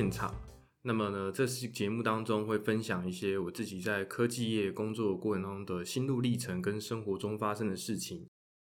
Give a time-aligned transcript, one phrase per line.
[0.00, 0.34] 现场。
[0.80, 8.26] 那么呢，这期节目当中会分享一些我自己在科技业工作过程中的心路历程跟生活中发生的事情，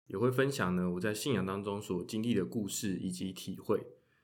[0.09, 3.81] 也会分享呢我在信仰当中所经历的故事以及体会。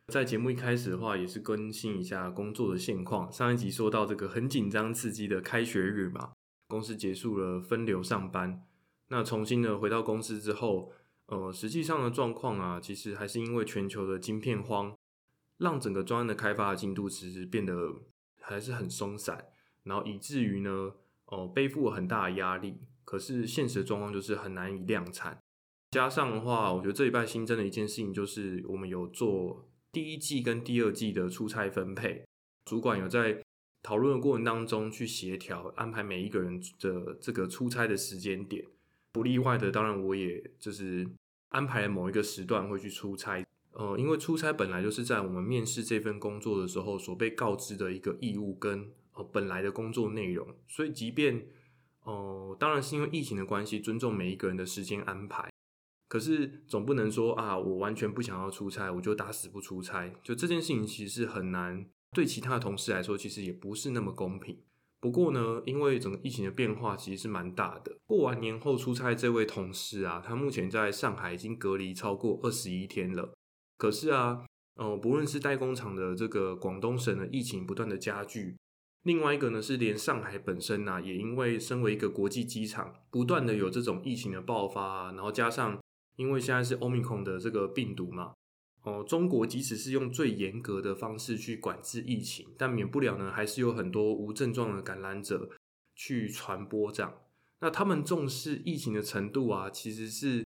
[0.08, 3.32] 在节目一开始的话，也是更新一下工作的现况。
[3.32, 6.32] 上一集说到这个很紧张刺激的开学日嘛，
[6.66, 8.64] 公司结束了分流上班，
[9.10, 10.90] 那重新的回到公司之后，
[11.26, 14.92] 呃，实际上的状况啊，其实还是因为全球的晶片荒，
[15.58, 17.94] 让整个专案的开发的进度其实变得
[18.40, 19.46] 还是很松散，
[19.84, 20.92] 然后以至于呢，
[21.26, 22.78] 哦，背负了很大的压力。
[23.04, 25.38] 可是现实的状况就是很难以量产。
[25.92, 29.68] 加上的话，我觉得这一拜新增的一件事情就是我们有做。
[29.92, 32.22] 第一季跟第二季的出差分配，
[32.66, 33.42] 主管有在
[33.82, 38.62] 讨论的过程当中去协调安排每一个人的这个出差的时间点。
[39.12, 41.08] 不例外的，当然我也就是
[41.48, 43.42] 安排某一个时段会去出差。
[43.78, 51.46] 呃，因为出差本来就是在我们面试这份工作的时候所被告知的一个义务跟呃本来的工作内容，所以即便
[52.04, 55.50] 哦，当然是因为疫情的关系，尊重每一个人的时间安排。
[56.08, 60.10] 可是总不能说啊，我完全不想要出差，我就打死不出差。
[60.22, 64.58] 就这件事情其实是很难，对其他的同事来说，其实也不是那么公平。
[65.00, 67.98] 不过呢，因为整个疫情的变化其实是蛮大的。
[68.06, 73.35] 过完年后出差这位同事啊，他目前在上海已经隔离超过二十一天了。
[73.76, 78.56] 可是啊，呃，不论是代工厂的这个广东省的疫情不断的加剧，
[79.02, 85.78] 另外一个呢是连上海本身呐，也因为身为一个国际机场，不断的有这种疫情的爆发，然后加上。
[86.18, 88.32] 因为现在是欧米孔的这个病毒嘛，
[88.84, 95.50] 哦，中国即使是用最严格的方式去管制疫情，但免不了呢，还是有很多无症状的感染者
[95.94, 97.12] 去传播这样。
[97.60, 100.42] 那他们重视疫情的程度啊，其实是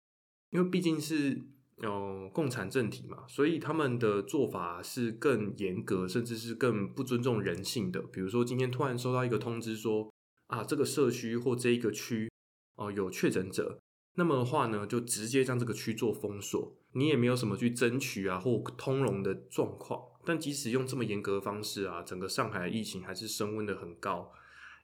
[0.51, 1.41] 因为毕竟是
[1.83, 8.03] 有共产政体嘛，所以他们的做法是更严格，甚至是更不尊重人性的。
[8.03, 10.13] 比如说今天突然收到一个通知说
[10.49, 12.31] 啊，这个社区或这一个区
[12.77, 13.79] 哦有确诊者。
[14.17, 20.03] 那么的话呢，就直接将这个区做封锁，你也没有什么去争取啊或通融的状况。
[20.25, 24.31] 但即使用这么严格的方式啊，整个上海疫情还是升温的很高，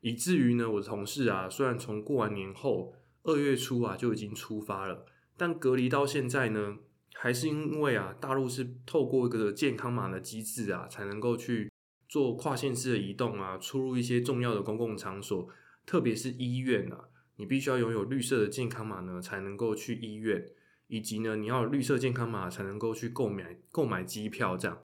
[0.01, 5.05] 以至于呢，我的同事啊，虽然从过完年后二月初啊就已经出发了，
[5.37, 6.79] 但隔离到现在呢，
[7.19, 11.73] 还是因为啊，大陆是透过一个健康码的机制啊，才能够去
[12.09, 15.49] 做跨县市的移动啊，出入一些重要的公共场所，
[15.85, 17.09] 特别是医院啊。
[17.37, 20.47] 你必须要拥有绿色的健康码呢，才能够去医院，
[20.87, 24.81] 以及呢，你要有绿色健康码才能够去购买购买机票这样。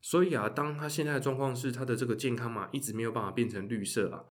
[0.00, 4.24] 所以啊，当他现在的状况是他的这个健康码一直没有办法变成绿色啊，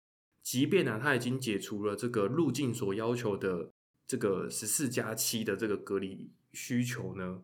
[0.44, 3.72] 即便呢他已经解除了这个入境所要求的
[4.06, 7.42] 这个十四加七的这个隔离需求呢，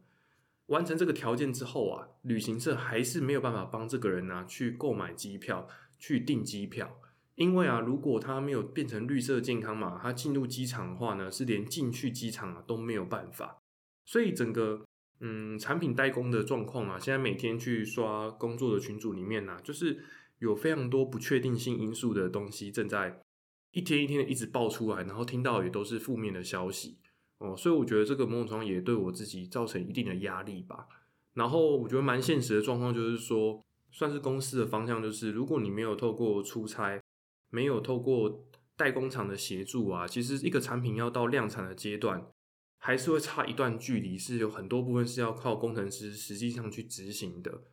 [0.68, 7.02] 完成这个条件之后啊，旅行社还是没有办法帮这个人呢去购买机票去订机票。
[7.36, 13.62] 因为啊，如果他没有变成绿色健康码，他进入机场的话呢，是连进去机场啊都没有办法。
[14.06, 14.86] 所以整个
[15.22, 20.04] 嗯产品代工的状况啊，现在每天去刷工作的群组里面呢，就是
[20.40, 23.22] 有非常多不确定性因素的东西正在
[23.72, 26.98] 一天一天的一直爆出来，然后听到也都是负面的消息
[27.40, 27.58] 哦。
[27.58, 30.88] 所以我觉得这个某种程度也对我自己造成一定的压力吧。
[31.34, 37.02] 然后我觉得蛮现实的状况就是说，算是公司的方向就是，如果你没有透过出差。
[37.52, 42.28] 没有透过代工厂的协助啊，其实一个产品要到量产的阶段，
[42.78, 47.64] 还是会差一段距离，是有很多部分是要靠工程师实际上去执行的。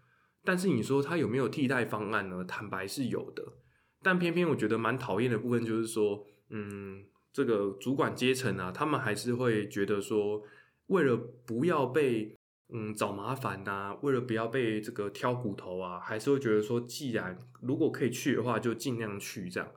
[0.43, 2.43] 但是你说它有没有替代方案呢？
[2.43, 3.45] 坦白是有的，
[4.03, 7.05] 但偏偏我觉得蛮讨厌的部分就是说，嗯，
[7.37, 10.43] 这个主管阶层啊，他们还是会觉得说，
[10.87, 11.15] 为了
[11.45, 12.35] 不要被
[12.73, 19.71] 嗯找麻烦呐，为了不要被这个挑骨头啊，还是会觉得说，既然如果可以去的话，就尽量去这样。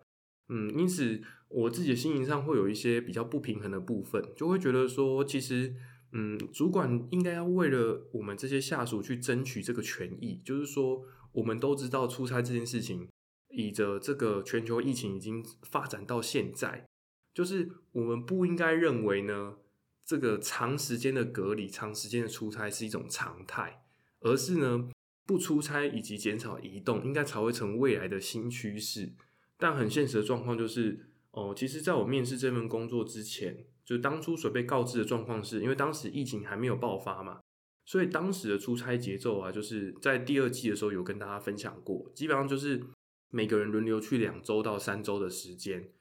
[0.47, 1.19] 嗯，因此
[1.49, 5.75] 我自己的心灵上会有一些比较不平衡的部分，就会觉得说，其实
[6.13, 10.41] 嗯，主管应该要为了我们这些下属去争取这个权益。
[10.45, 11.03] 就是说，
[11.33, 13.09] 我们都知道出差这件事情，
[13.49, 16.85] 以着这个全球疫情已经发展到现在，
[17.33, 19.57] 就是我们不应该认为呢。
[20.05, 23.83] 这个长时间的隔离、长时间的出差是一种常态，
[24.21, 24.89] 而是呢
[25.27, 29.13] 不出差以及减少移动，应该才会成未来的新趋势。
[29.55, 37.41] 但很现实的状况就是，哦，其实在我面试这份工作之前，就当初所被告知的状况是，因为当时疫情还没有爆发嘛，
[37.85, 42.83] 所以当时的出差节奏啊，就是在第二季的时候有跟大家分享过，基本上就是
[43.29, 45.91] 每个人轮流去两周到三周的时间，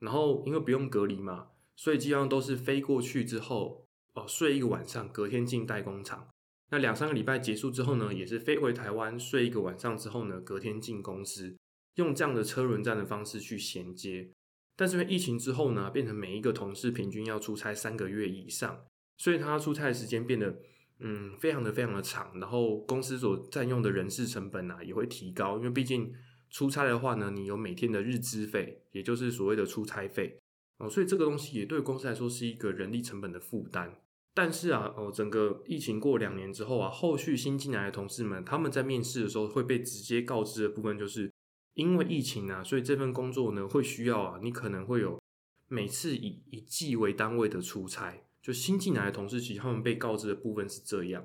[0.00, 1.48] 然后因为不用隔离嘛。
[1.74, 6.26] 所以基本上都是飞过去之后，哦，睡一个晚上，隔天进代工厂，
[6.70, 11.54] 那两三个礼拜结束之后呢，也是飞回台湾睡一个晚上之后呢，隔天进公司，
[11.96, 14.30] 用这样的车轮战的方式去衔接。
[14.74, 18.84] 但是因为疫情之后呢，变成每一个同事平均要出差三个月以上，
[19.18, 20.58] 所以他出差的时间变得
[21.00, 26.10] 嗯非常的非常的长，然后公司所占用的人事成本啊也会提高，因为毕竟
[26.56, 30.40] 出差的话呢，你有每天的日资费，也就是所谓的出差费
[30.78, 34.00] 哦，所以这个东西也对公司来说是一个人力成本的负担。
[34.32, 41.30] 但是啊，哦，整个疫情过两年之后啊，后续新进来的同事们，他们在面试的时候会被直接告知的部分，就是
[41.74, 45.20] 因为疫情啊，所以这份工作呢会需要啊，你可能会有
[45.68, 48.22] 每次以以季为单位的出差。
[48.40, 51.22] 就新进来的同事，其实他们被告知的部分是这样。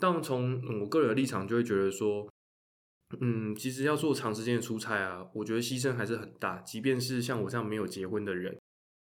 [0.00, 2.28] 但从我个人的立场，就会觉得说，
[3.20, 6.58] 嗯，其实要做长时间的出差啊，我觉得牺牲还是很大。
[6.58, 8.56] 即便是像我这样没有结婚的人。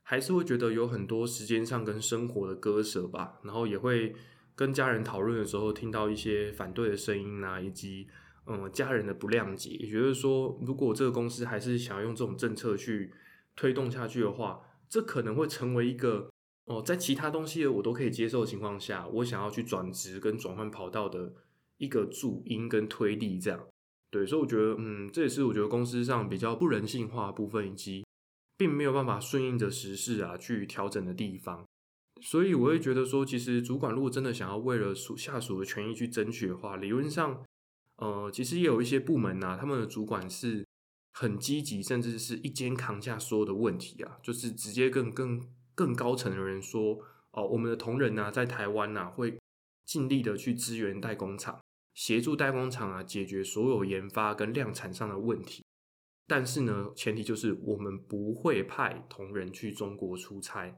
[0.03, 4.13] 还是会觉得有很多时间上跟生活的割舍吧，然后也会
[4.56, 8.07] 跟家人讨论的时候听到一些反对的声音啊，以及
[8.45, 13.13] 嗯家人的不谅解，也觉得说如果这个公司还是想要用这种政策去
[13.56, 14.59] 推动下去的话，
[14.89, 16.30] 这可能会成为一个
[16.65, 21.31] 哦在其他东西我都可以接受的情况下，我想要去转职跟转换跑道的
[21.77, 23.65] 一个主因跟推力这样。
[24.11, 28.03] 对，所以我觉得嗯这也是我觉得公司上比较不人性化部分以及。
[28.57, 31.65] 并没有办法顺应着时事啊去调整的地方，
[32.21, 37.43] 所以我会觉得说，其实主管如果真的想要为了属下属的权益去争取的话，理论上，
[37.95, 40.63] 呃，其实也有一些部门呐，他们的主管是
[41.13, 45.41] 很积极，甚至是一肩扛下所有的问题啊，就是直接跟更
[45.73, 46.99] 更高层的人说，
[47.31, 49.39] 哦，我们的同仁呐，在台湾呐，会
[49.87, 51.59] 尽力的去支援代工厂，
[51.93, 55.63] 协助代工厂啊，解决所有研发跟量产上的问题。
[56.27, 60.73] 但是呢，前提就是我们不会派同仁去中国出差，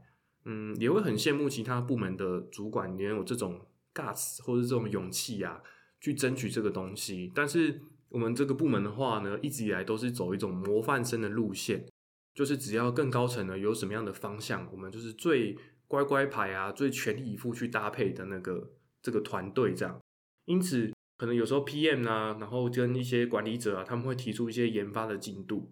[0.46, 5.62] 嗯，也会很羡慕其他部门的主管也有这种 guts 或者这种勇气啊，
[6.02, 7.32] 去争取这个东西。
[7.36, 11.86] 但是我们这个部门的话呢，一直以来都是走一种模范生的路线，
[12.34, 15.56] 就是只要更高层呢有什么样的方向，我们就是最
[15.88, 18.72] 乖乖牌啊，最全力以赴去搭配的那个
[19.04, 20.02] 这个团队这样。
[20.46, 20.92] 因此。
[21.18, 25.72] 可能有时候 PM 啊，然后跟一些管理者啊，他们会提出一些研发的进度。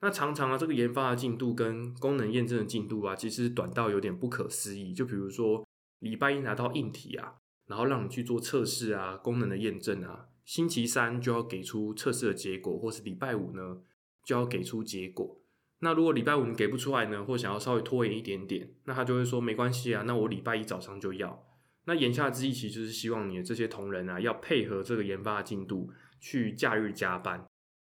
[0.00, 4.92] 那常常啊，这个研发的进度跟功能验证的进度啊，其实短到有点不可思议。
[4.92, 5.66] 就比如说，
[5.98, 7.34] 礼拜一拿到硬体啊，
[7.66, 13.78] 然后让你去做测试啊，功能的验证啊，星期三就要给出测试的结果，或是礼拜五呢
[14.24, 15.40] 就要给出结果。
[15.80, 21.44] 那如果礼拜五你给不出来呢，或想要稍微拖延一点点，那他就会说没关系啊，那我礼拜一早上就要。
[21.88, 25.90] 那言下之意，其实就是希望你的这些同仁啊，要配合这个研发的进度
[26.20, 27.42] 去假日加班。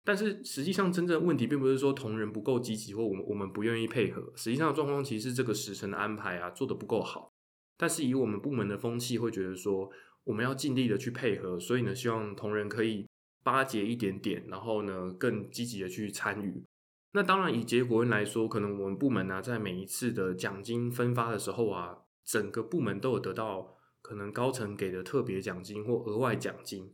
[0.03, 4.33] 但是实际上，真正的问题并不是说同仁不够积极，或我们我们不愿意配合。
[4.35, 7.29] 实际上的状况其实是这个时辰的安排啊，做得不够好。
[7.77, 9.91] 但是以我们部门的风气，会觉得说
[10.23, 13.07] 我们要尽力的去配合，所以呢，希望同仁可以
[13.43, 16.63] 巴结一点点，然后呢，更积极的去参与。
[17.11, 23.77] 那当然，以结果论来说，可能我们部门呢，在每一次的奖金分发的时候啊，整个部门都有得到。
[24.03, 26.91] 可能高层给的特别奖金或额外奖金，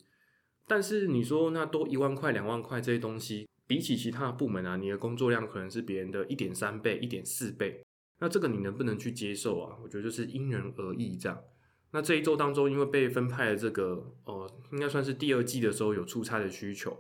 [0.68, 7.84] 但是你说那多一万块、两万块这些东西，比起其他部门啊，你的工作量可能是别人的一点三倍、一点四倍，
[8.20, 9.76] 那这个你能不能去接受啊？
[9.82, 11.42] 我觉得就是因人而异这样。
[11.92, 16.96] 那这一周当中，因为被分派了这个，呃，应该算是第二季的时候有出差的需求，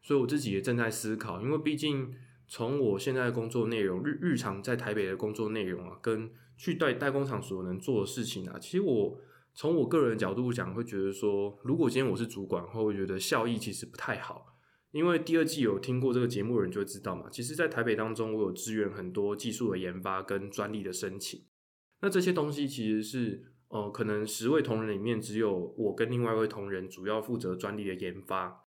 [0.00, 2.14] 所以我自己也正在思考，因为毕竟
[2.48, 9.20] 从我现在的工作内容、日日常在台北的工作内容啊，跟去代代工厂所能做的事情啊，其实我。
[9.60, 14.56] 从我个人的角度讲，会觉得说，如果今天我是主管，会觉得效益其实不太好。
[14.90, 21.44] 因为第二季有听过这个节目的人就会知道嘛，其实，在台北当中，我有支援很多技术的研发跟专利的申请。
[22.00, 28.64] 那这些东西其实是，呃，可能十位同仁里面只有我跟另外一位同仁主要负责专利的研发。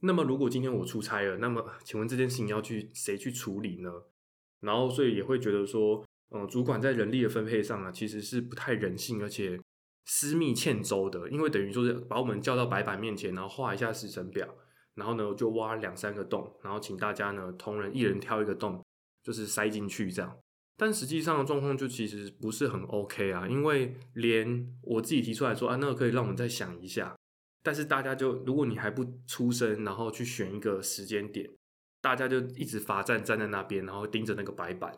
[0.00, 3.92] 那么，如果今天我出差了，那么请问这件事情要去谁去处理呢？
[4.60, 9.60] 然后，所以也会觉得说，嗯，主管在人力的分配上啊，其实是不太人性，而且。
[10.12, 14.56] 私密欠周的，因为等于说是把我们叫到白板面前，然后画一下时程表，
[14.94, 18.84] 然后呢就挖两三个洞，然后请大家呢同仁一人挑一个洞，
[19.22, 20.36] 就是塞进去这样。
[20.76, 27.16] 但实际上的状况就其实不是很 OK 啊，因为连我自己提出来说啊，那个可以让我们再想一下，
[27.62, 31.48] 但是大家就如果你还不出声，然后去选一个时间点，
[32.00, 34.92] 大家就一直罚站站在那边，然后盯着那个白板。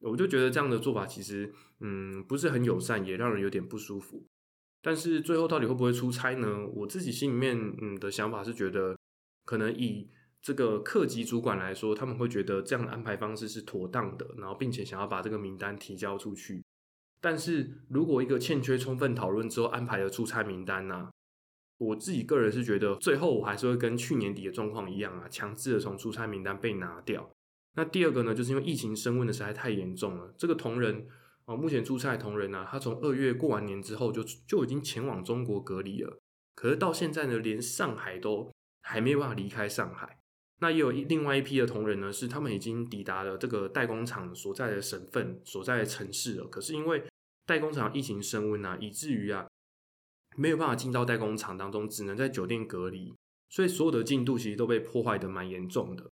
[0.00, 4.26] 我就觉得这样的做法其实，嗯，不是很友善，也让人有点不舒服。
[4.82, 6.66] 但是最后到底会不会出差呢？
[6.74, 8.96] 我自己心里面，嗯的想法是觉得，
[9.44, 10.08] 可能以
[10.40, 16.64] 这个客级主管来说，他们会觉得这样的安排方式是妥当的，然后并且想要把这个名单提交出去。
[17.20, 21.10] 但是如果一个欠缺充分讨论之后安排的出差名单呢，
[21.76, 27.30] 我自己个人是觉得，最后我还是会跟去年底的状况一样啊，强制的从出差名单被拿掉。
[27.76, 31.06] 那第二个呢，就是因为疫情升温的实在太严重了，这个同仁
[31.50, 36.16] 啊，目前出差的同仁呢，他从二月过完年之后就就已经前往中国隔离了，
[36.54, 38.52] 可是到现在呢，连上海都
[38.82, 40.20] 还没有办法离开上海。
[40.60, 47.02] 那也有另外一批的同仁呢，是他们已经抵达了这个代工厂所在的省份、所在的城市了，可是因为
[47.46, 49.48] 代工厂疫情升温啊，以至于啊。
[50.36, 53.12] 没有办法进到代工厂当中，只能在酒店隔离，
[53.48, 56.08] 所以所有的进度其实都被破坏的蛮严重的。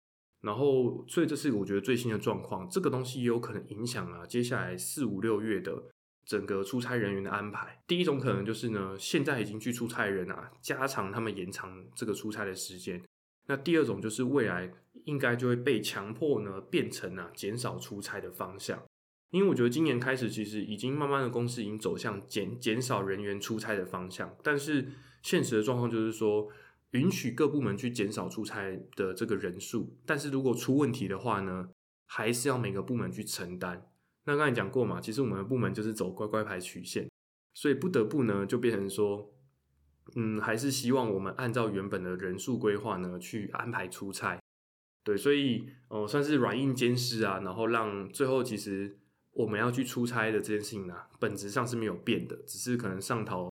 [0.45, 5.83] 然后，所以这是我觉得最新的状况，这个东西也有可能影响啊接下来四五六月的
[6.27, 7.83] 整个出差人员的安排。
[7.87, 13.03] 第一种可能就是呢，现在已经去出差的人啊，加长他们延长这个出差的时间。
[13.47, 14.71] 那第二种就是未来
[15.05, 18.83] 应该就会被强迫呢，变成啊减少出差的方向。
[19.31, 24.87] 因为我觉得今年开始，其实已经慢慢的公司已经走向减减少人员出差的方向，但是
[25.23, 26.49] 现实的状况就是说，
[26.95, 31.69] 允许各部门去减少出差的这个人数，但是如果出问题的话呢，
[32.07, 33.89] 还是要每个部门去承担。
[34.25, 37.09] 那刚才讲过嘛，其实我们的部门就是走乖乖牌曲线，
[37.53, 39.33] 所以不得不呢就变成说，
[40.17, 44.41] 嗯，还是希望我们按照原本的人数规划呢去安排出差。
[45.05, 48.99] 对，所以哦算是软硬兼施啊，然后让最后其实。
[49.37, 53.51] 我们要去出差的这件事情呢，本质上是没有变的，只是可能上头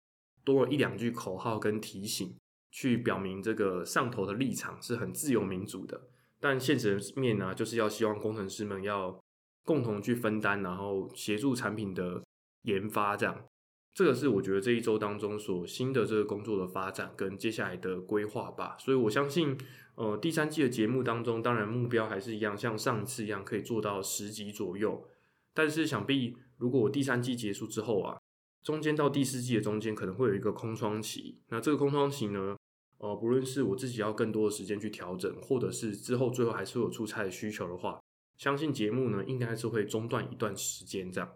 [0.46, 2.34] 多了一两句口号跟提醒，
[2.76, 6.10] 去表明这个上头的立场是很自由民主的。
[6.42, 9.18] 但现实面呢，就是要希望工程师们要
[9.64, 12.22] 共同去分担，然后协助产品的
[12.64, 13.46] 研发，这样。
[13.94, 18.76] 这个是我觉得这一周当中所新的这个工作的发展跟接下来的规划吧。
[18.78, 19.58] 所以我相信，
[19.96, 25.08] 呃，第三季的节目当中，当然目标还是一样，像上次一样，可以做到十集左右。
[25.54, 28.18] 但是想必，如果我第三季结束之后啊，
[28.62, 31.40] 中间到第四季的中间可能会有一个空窗期。
[31.48, 32.58] 那这个空窗期呢，
[32.98, 38.00] 呃，不论是我自己要更多的时间去调整，或者是之后最后还是会有出差的需求的话，
[38.38, 41.30] 相信节目呢应该是会中断一段时间这样。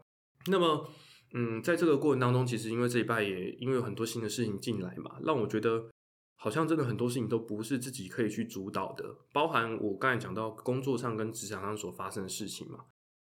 [0.48, 0.90] 那么，
[1.34, 5.90] 嗯，在这个过程当中，其实因为这一拜也因为有很多新的事情进来嘛，让我觉得
[6.36, 12.86] 好像真的很多事情都不是自己可以去主导的，包含我刚才讲到工作上跟职场上所发生的事情嘛。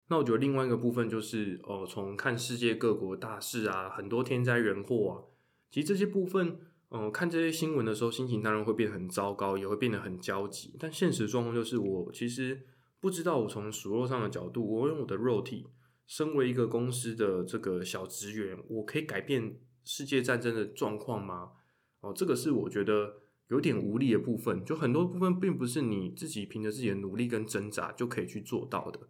[0.08, 5.12] 那我觉得另外一个部分就是，哦，从看世界各国大事啊，很多天灾人祸啊，
[5.70, 6.58] 其实这些部分，
[6.94, 10.76] 嗯，看这些新闻的时候，心情当然会变得很糟糕，也会变得很焦急。
[10.78, 12.66] 但现实状况就是，我其实
[13.00, 15.68] 不知道，我从数落上的角度，我用我的肉体，
[16.06, 21.52] 身为一个公司的这个小职员，我可以改变世界战争的状况吗？
[22.00, 23.14] 哦，这个是我觉得
[23.48, 24.62] 有点无力的部分。
[24.62, 29.00] 就很多部分，并不是你自己凭着自己的努力跟挣扎就可以去做到的。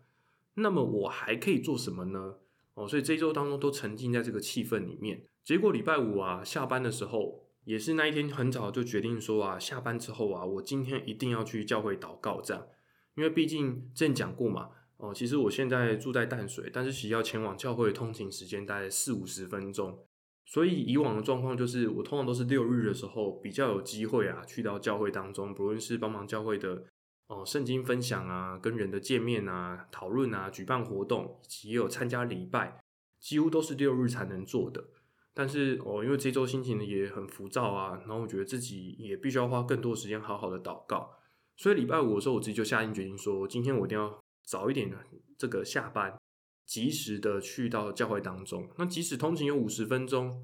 [0.54, 2.36] 那么我还可以做什么呢？
[2.74, 5.24] 哦，所以这一周当中都沉浸在这个气氛里面。
[5.42, 12.66] 结果礼拜五啊，下班的时候也是那一天很早就决定说啊，下班之后啊，我今天一定要去教会祷告这样。
[13.14, 19.98] 因为毕竟之前讲过嘛，哦，其实我现在住在淡水，但是需要前往教会的通勤时间大概四五十分钟。
[20.44, 26.84] 所以以往的状况就是，我通常都是六日的时候比较有机会啊，去到教会当中，不论是帮忙教会的。
[27.28, 32.82] 哦，圣经分享啊，跟人的见面啊，讨论啊，举办活动，以及也有参加礼拜，
[33.18, 34.84] 几乎都是六日才能做的。
[35.34, 41.10] 但是哦，因为这周心情也很浮躁啊，然后我觉得自己也必须要花更多时间好好的祷告，
[41.56, 44.90] 所以礼拜五的时候，我自己就下定决心说，今天我一定要早一点
[45.38, 46.18] 这个下班，
[46.66, 48.68] 及时的去到教会当中。
[48.78, 50.42] 那即使通勤有五十分钟，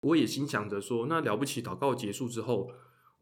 [0.00, 2.70] 我也心想着说，那了不起，祷告结束之后。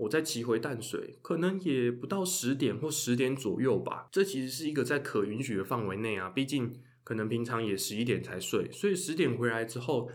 [0.01, 4.09] 我再骑回淡水，可能也不到十点或十点左右吧。
[4.11, 10.11] 这其实是一个在可允许的范围内啊，毕竟可能平常也十一点才睡，所以十点回来之后，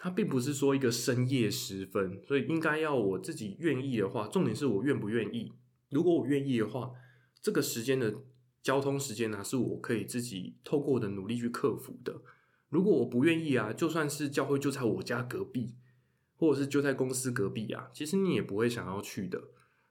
[0.00, 5.52] 它并不是说一个深夜时分，所以应该要我自己愿意的话，重点是我愿不愿意。
[5.90, 6.92] 如果我愿意的话，
[7.42, 8.14] 这个时间的
[8.62, 12.22] 交通时间呢，是我可以自己透过我的努力去克服的。
[12.68, 15.74] 如果我不愿意啊，就算是教会就在我家隔壁。
[16.40, 19.42] 或者是就在公司隔壁啊，其实你也不会想要去的。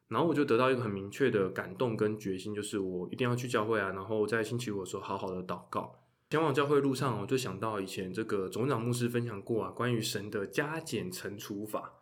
[0.08, 3.90] 然后我就得到一个很明确的感动跟决心，就是我一定要去教会啊。
[3.90, 6.07] 然后在星期五的时候好好的祷告。
[6.30, 11.94] 前往教会路上，我就想到以前这个总长牧师分享过啊，关于神的加减乘除法。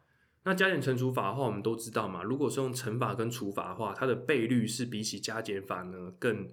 [0.44, 2.24] 那加减乘除法的话，我们都知道嘛。
[2.24, 6.50] 如果是用乘法跟除法的话，它的倍率是比起加减法呢更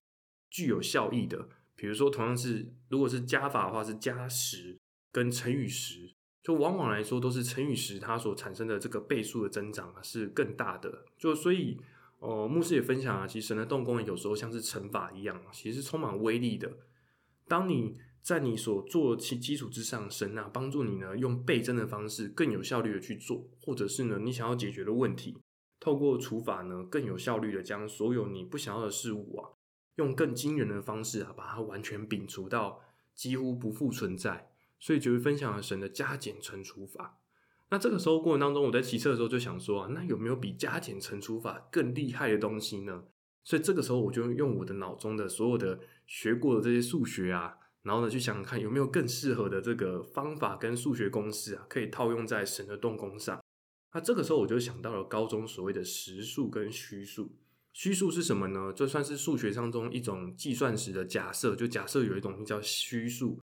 [0.50, 1.48] 具有效益的。
[1.74, 4.78] 比如说，同样是如果是加法的话，是加十
[5.10, 6.12] 跟乘以十。
[6.42, 11.04] 就往往来说，都是乘以十，它所产生的这个倍数的增长啊，是更大的。
[11.16, 11.78] 就所以，
[12.18, 16.70] 呃，牧师也分享啊，其实神的动工有时候像是乘法一样，其实是充满威力的。
[17.48, 25.36] 当你在你所做其基础之上，神啊帮助你呢，用倍增的方式更有效率的去做，或者是呢，你想要解决的问题，
[25.80, 29.50] 透过除法呢，更有效率的将所有你不想要的事物啊，
[29.96, 32.80] 用更惊人的方式啊，把它完全摒除到
[33.14, 34.48] 几乎不复存在。
[34.84, 37.20] 所以就会分享了神的加减乘除法。
[37.70, 43.04] 那这个时候过程当中，我在骑车的时候就想说啊，那有没有比加减乘除法更厉害的东西呢？
[43.44, 53.42] 所以这个时候我就用我的脑中的所有的学过的这些数学啊，然后呢去想想看有没有更适合的这个方法跟数学公式啊，可以套用在神的动工上。
[53.94, 57.30] 那这个时候我就想到了高中所谓的实数跟虚数。
[57.74, 58.72] 虚数是什么呢？
[58.74, 63.38] 就算是数学当中一种计算时的假设，就假设有一种叫虚数。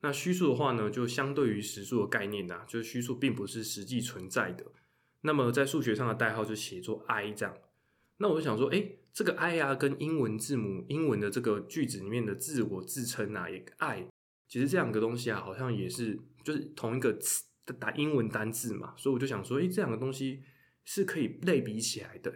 [0.00, 4.64] 那虚数的话呢，就相对于实数的概念呐，就是虚数并不是实际存在的。
[5.20, 7.54] 那么在数学上的代号就写作 i 这样。
[8.16, 14.04] 那我就想说，哎，这个 i 啊，跟英文字母、英文的这个句子里面的自我自称啊，也 i，
[14.48, 17.44] 其实这两个东西啊，好像也是就是同一个词
[17.78, 18.92] 打英文单字嘛。
[18.96, 20.42] 所以我就想说，哎，这两个东西
[20.84, 22.34] 是可以类比起来的。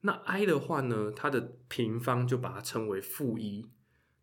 [0.00, 3.66] 那 i 的话呢，它的平方就把它称为负一。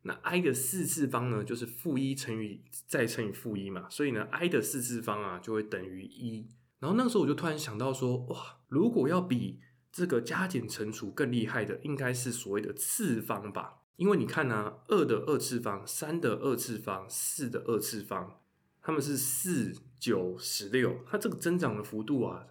[0.01, 6.49] 那 i 的四次方呢，就是负一乘以再乘以负一嘛，所以呢，i 的四次方啊就会等于一。
[6.79, 9.59] 然后那个时候我就突然想到说，哇，如果要比
[9.91, 13.79] 这个加减乘除更厉害的，应该是所谓的次方吧？
[13.97, 18.39] 因为你看呢，二的二次方、三的二次方、四的二次方，
[18.81, 22.47] 它们是四、九、十六，它这个增长的幅度啊。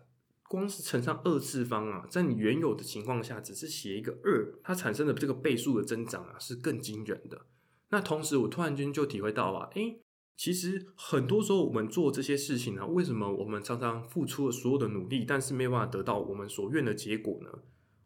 [0.48, 7.46] 光是乘上二次方啊，在你原有的情况下，只是写一个二，它产生的这个倍数的增长啊，是更惊人的。
[7.90, 10.02] 那同时，我突然间就体会到啊，诶，
[10.40, 17.50] 其实很多时候我们做这些事情呢，为什么我们常常付出了所有的努力，但是没办法得到我们所愿的结果呢？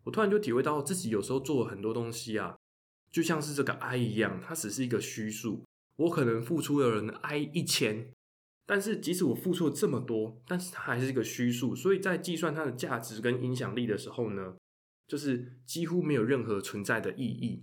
[0.02, 2.56] 我突然就体会到自己有时候做了很多东西啊，
[3.12, 5.62] 就像是这个 i 一样，它只是一个虚数，
[5.94, 8.10] 我可能付出的人 i 一千。
[8.66, 14.56] 但是，即使我付出了这么多，但是它还是一个虚数，所以在计算它的价值跟影响力的时候呢，
[15.06, 17.60] 就是几乎没有任何存在的意义。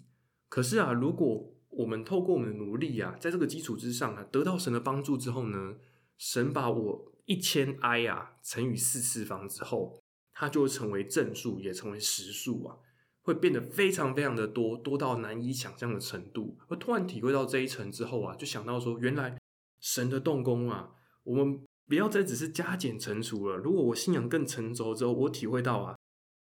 [0.47, 5.75] 可是啊，如果我们透过我们的努力啊，在这个基础之上啊，得到神的帮助之后呢，
[6.17, 9.99] 神把我一千 i 啊乘以四次方之后，
[10.33, 12.77] 它就会成为正数，也成为实数啊，
[13.21, 16.57] 会变得非常非常的多，多到难以想象的程度。
[16.67, 19.37] 而突然体会到这一层之后啊，就想到说，原来。
[19.83, 20.91] 神的动工啊，
[21.23, 23.57] 我们不要再只是加减乘除了。
[23.57, 25.95] 如果我信仰更成熟之后，我体会到啊，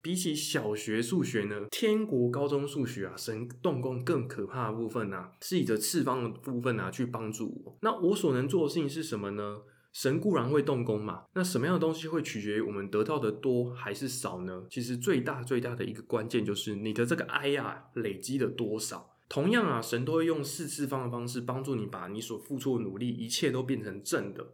[0.06, 7.76] 比起小学数学呢，天国高中数学啊，神动工更可怕的部分啊，是以着次方的部分啊去帮助我。
[7.82, 9.58] 那我所能做的事情是什么呢？
[9.92, 14.62] 神固然会动工嘛，那什么样的东西会取决于我们得到的多还是少呢？
[14.70, 19.16] 其实最大最大的一个关键就是你的这个 I 啊累积了多少。
[19.28, 24.52] 同样啊，神都会用四次方的方式帮助你把你所付出的努力一切都变成正的。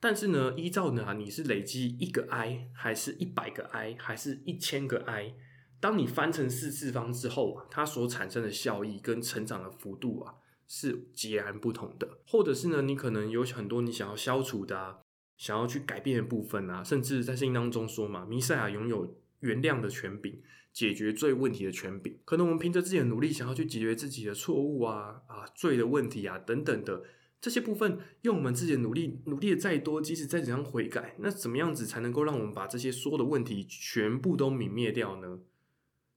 [0.00, 5.34] 但是呢，依照呢，你是累积一个 i，还是一百个 i，还是一千个 i？
[5.80, 10.34] 当你翻成四次方之后啊，它所产生的效益跟成长的幅度啊
[10.66, 12.18] 是截然不同的。
[12.26, 14.98] 或者是呢，你可能有很多你想要消除的、啊、
[15.36, 20.42] 想要去改变的部分啊，甚至在圣经当中说嘛，弥赛亚拥有原谅的权柄。
[20.70, 27.02] 解决罪问题的权柄，可能我们凭着自己的努力，想要去解决自己的错误啊啊罪的问题啊等等的
[27.40, 35.38] 这些部分，用我们自己的努力，努力的再多，即使再怎样悔改，那怎么样子才能够让我们把这些所有的问题全部都泯灭掉呢？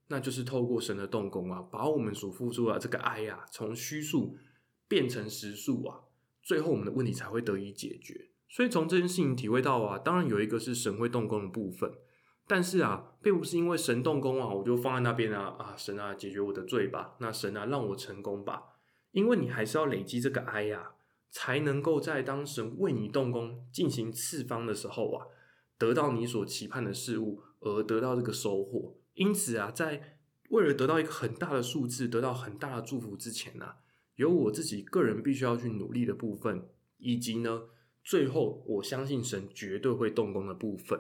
[0.07, 4.37] 那就是透过神的动工啊，把我们所付出的这个爱啊，从虚数
[4.87, 6.01] 变成实数啊，
[6.41, 8.29] 最后我们的问题才会得以解决。
[8.49, 11.93] 所以从这件事情体会到啊，当然有一个是神会动工的部分。
[12.47, 18.63] 但是啊，并不是因为神动工啊，我就放在那边啊啊，神啊，解决我的罪吧，那神啊，让我成功吧。
[19.11, 20.91] 因为你还是要累积这个爱呀，
[21.31, 25.25] 才能够在当神为你动工进行次方的时候啊，
[25.77, 28.97] 得到你所期盼的事物，而得到这个收获。
[29.13, 33.75] 因此啊，在为了得到一个很大的数字，得到很大的祝福之前呢，
[34.15, 36.67] 有我自己个人必须要去努力的部分，
[36.97, 37.63] 以及呢，
[38.03, 40.99] 最后我相信神绝对会动工的部分。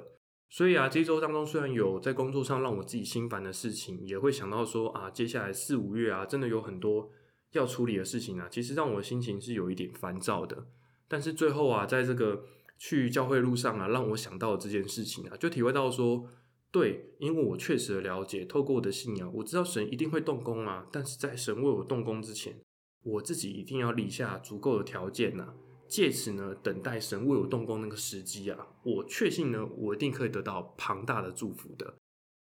[0.49, 7.09] 所以啊，这周当中虽然有在工作上让我自己心烦的事情，也会想到说啊，接下来四五月啊，真的有很多
[7.51, 10.67] 要处理的事情啊，其实让我心情是有一点烦躁的。
[11.07, 12.43] 但是最后啊，在这个
[12.77, 16.27] 去教会路上啊，让我想到了这件事情啊，就体会到说，
[16.71, 22.61] 对，因为我确实了解，透过我的信仰，我知道神一定会动工啊，但是在神为我动工之前，
[23.03, 25.53] 我自己一定要立下足够的条件呐。
[25.89, 31.93] 借此呢，等待神为我动工那个时机啊，我确信呢，我一定可以得到庞大的祝福的。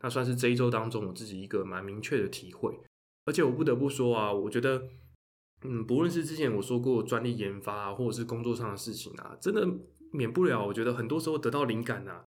[0.02, 2.78] 那算是这一周当中我自己一个蛮明确的体会。
[3.28, 4.82] 而且我不得不说啊，我觉得
[5.62, 9.68] 嗯，不论是之前我说过专利研发啊，或者是工作上的事情啊，真的
[10.12, 12.24] 免不了，我觉得很多时候得到灵感啊，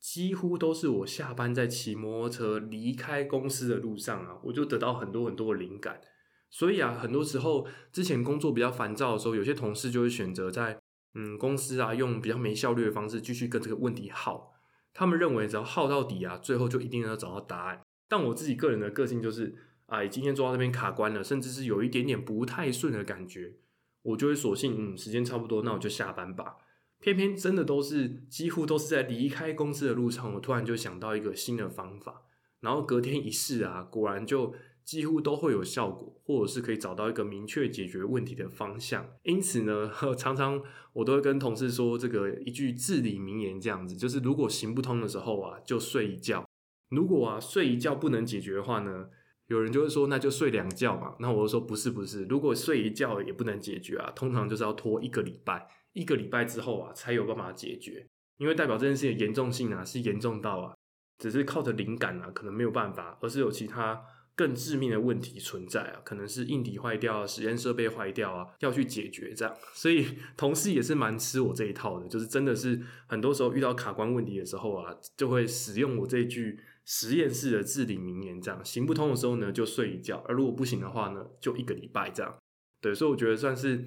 [0.00, 6.00] 几乎都是我下班在骑摩托车离开公司的路上啊，我就得到很多很多的灵感。
[6.48, 10.80] 所以啊，很多时候之前工作比较烦躁的时候，有些同事就会选择在
[11.14, 14.52] 嗯公司啊，用比较没效率的方式继续跟这个问题耗。
[14.94, 17.82] 他们认为只要耗到底啊，最后就一定要找到答案。
[18.08, 19.67] 但我自己个人的个性就是。
[19.88, 23.54] 哎，今天做到这边卡关了，甚至是有一点点不太顺的感觉，
[24.02, 26.58] 我就会索性，嗯，时间差不多，那我就下班吧。
[27.00, 32.26] 偏偏真的都是几乎都是在离开公司的路上，我突然就想到一个新的方法，
[32.60, 34.52] 然后隔天一试啊，果然就
[34.84, 39.08] 几乎都会有效果，或者是可以找到一个明确解决问题的方向。
[39.22, 46.44] 因此呢， 常常我都会跟同事说这个一句至理名言，这样子，就是如果行不通的时候啊，就睡一觉；
[46.90, 49.08] 如果啊睡一觉不能解决的话呢？
[49.48, 51.14] 有人就会说，那就睡两觉嘛。
[51.20, 58.06] 那我就说不是不是，如果睡一觉也不能解决啊，通常就是要拖一个礼拜，一个礼拜之后啊才有办法解决，
[58.36, 60.74] 因为代表这件事情严重性啊是严重到啊，
[61.18, 64.02] 只是靠着灵感啊可能没有办法，而是有其他
[64.36, 69.54] 更致命的问题存在啊，可能是硬体坏掉、啊实验设备坏掉啊，要去解决这样。
[69.72, 70.06] 所以
[70.36, 76.60] 同事也是蛮吃我这一套的，就是真的是很多时候遇到卡关问题的时候啊，就会使用我这句。
[76.90, 82.34] 实验室的至理名言，这样行不通的时候呢，就睡一觉；而如果不行的话呢，就一个礼拜这样。
[82.80, 83.84] 对，所以我觉得算是，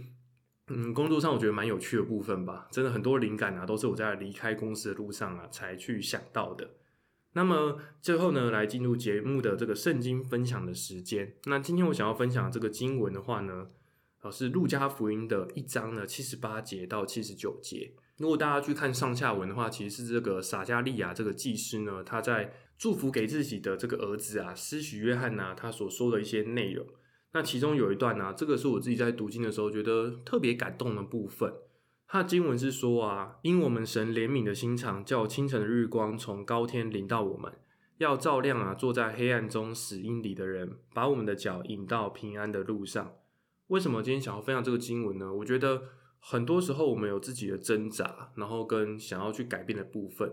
[0.67, 2.67] 嗯，工作上我觉得蛮有趣的部分吧。
[2.69, 6.75] 真的很多灵感啊，都是我在离开公司的路上啊才去想到的。
[7.33, 11.33] 那么最后呢，来进入节目的这个圣经分享的时间。
[11.45, 13.69] 那今天我想要分享这个经文的话呢，
[14.21, 17.93] 呃，是路加福音的一章呢七十八节到七十九节。
[18.17, 26.83] 如果大家去看上下文的话，其实是这个撒加利亚这个祭司呢，他在祝福给自己的这个儿子啊，施许约翰呐，他所说的一些内容。
[27.31, 31.53] 那其中有一段呢，这个是我自己在读经的时候觉得特别感动的部分。
[32.07, 37.53] 他的经文是说啊，因我们神怜悯的心肠，叫清晨的日光从高天临到我们，
[37.99, 43.13] 要照亮啊坐在黑暗中死荫里的人，把我们的脚引到平安的路上。
[43.67, 45.31] 为什么今天想要分享这个经文呢？
[45.31, 45.83] 我觉得。
[46.23, 50.31] 很多时候，我们有自己的挣扎，然后跟想要去改变的部分。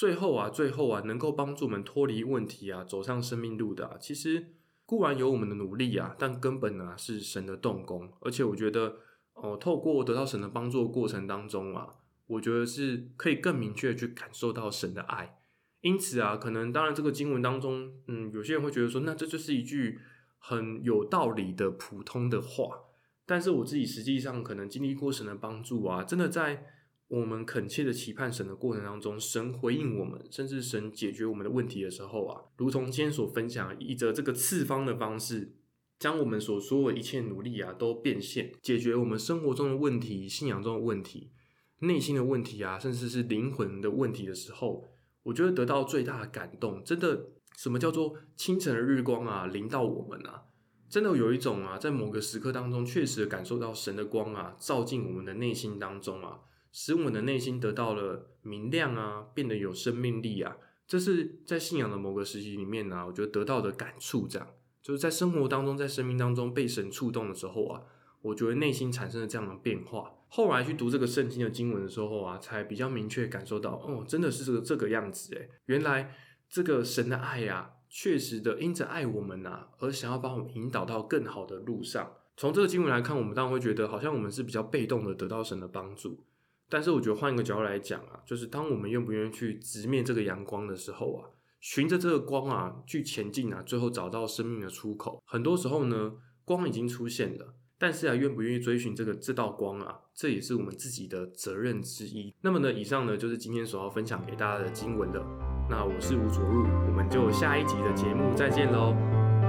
[0.00, 4.54] 最后啊，最后啊，能够帮助我们脱离问题啊，走上生命路的啊，其实
[4.86, 8.10] 固然有我们的努力啊，但根本呢是神的动工。
[8.20, 8.96] 而且我觉得，
[9.34, 11.86] 哦，透过得到神的帮助过程当中啊，
[12.28, 15.38] 我觉得是可以更明确去感受到神的爱。
[15.82, 19.98] 因此啊，可能当然这个经文当中，嗯，有些人会觉得说，那这就是一句
[20.38, 22.84] 很有道理的普通的话。
[23.26, 26.64] 但是我自己实际上可能经历过神的帮助啊，真的在
[27.10, 35.56] 我们恳切的期盼神的过程当中，神回应我们，甚至神解决我们的问题的时候啊，如同今天所分享，以着这个次方的方式，
[35.98, 41.32] 将我们所说的一切努力啊，都变现，解决我们生活中的问题、信仰中的问题、
[41.80, 44.88] 内心的问题啊，甚至是灵魂的问题的时候，
[45.24, 50.44] 我觉得得到最大的感动，真的，什么叫做清晨的日光啊，临到我们啊？
[50.88, 56.38] 真的有一种啊，在某个时刻当中，确实感受到神的光啊，照进我们的内心当中啊，
[56.72, 60.56] 使我们的内心得到了明亮啊，变得有生命力啊。
[60.86, 64.48] 这是在信仰的某个时期里面呢，我觉得得到的感触，这样
[64.82, 67.82] 就是在生活当中，在生命当中被神触动的时候啊，
[68.22, 70.12] 我觉得内心产生了这样的变化。
[70.28, 76.14] 后来去读这个圣经的经文的时候啊，才比较明确感受到，哦，真的是这个这个样子诶，原来
[76.48, 77.72] 这个神的爱呀。
[77.92, 82.12] 确实的，因着爱我们呐，而想要把我们引导到更好的路上。
[82.36, 86.22] 从这个经文来看，我们当然会觉得好像我们是比较被动的得到神的帮助。
[86.70, 91.28] 但是我觉得换一个角度来讲啊，就是当我们愿不愿意去直面这个阳光的时候啊，
[91.58, 95.20] 循着这个光啊去前进啊，最后找到生命的出口。
[95.26, 96.12] 很多时候呢，
[96.44, 102.32] 光已经出现了，但是啊，愿不愿意追寻这个这道光啊，这也是我们自己的责任之一。
[102.42, 105.20] 那么呢，以上呢就是今天所要分享给大家的经文的。
[105.68, 108.92] 那我是吴卓入，我们就下一集的节目再见喽，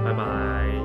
[0.04, 0.81] 拜拜。